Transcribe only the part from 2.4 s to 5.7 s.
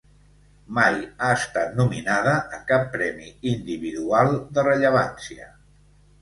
a cap premi individual de rellevància.